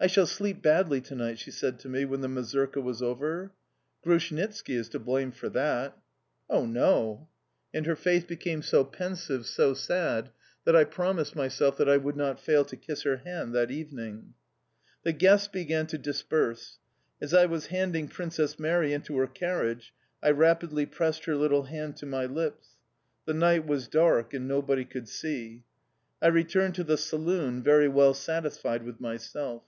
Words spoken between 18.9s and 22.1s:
into her carriage, I rapidly pressed her little hand to